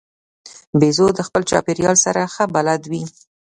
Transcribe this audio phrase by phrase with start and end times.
[0.79, 3.03] بیزو د خپل چاپېریال سره ښه بلد وي.